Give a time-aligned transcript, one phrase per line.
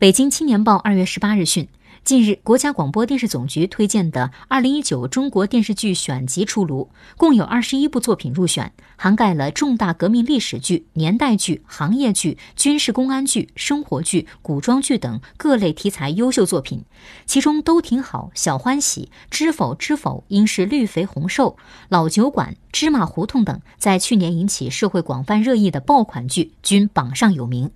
[0.00, 1.66] 北京青年报二月十八日讯
[2.04, 16.84] 近日国家广播电视总局推荐的二零一九中国电视剧选集出炉共有二十一部作品入选涵盖了重大革命历史剧年代剧行业剧军事公安剧生活剧古装剧等各类题材优秀作品
[17.26, 21.56] 其中都挺好小欢喜知否知否应是绿肥红瘦
[21.88, 27.72] 老酒馆芝麻胡同等在去年引起社会广泛热议的爆款剧均榜上有名。